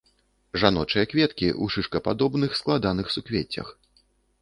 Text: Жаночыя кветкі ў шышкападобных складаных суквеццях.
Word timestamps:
Жаночыя 0.63 1.03
кветкі 1.11 1.47
ў 1.51 1.65
шышкападобных 1.75 2.59
складаных 2.63 3.15
суквеццях. 3.19 3.67